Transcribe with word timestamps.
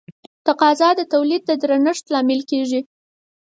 تقاضا 0.47 0.89
د 0.95 1.01
تولید 1.13 1.41
د 1.45 1.51
ډېرښت 1.61 2.05
لامل 2.13 2.41
کیږي. 2.51 2.81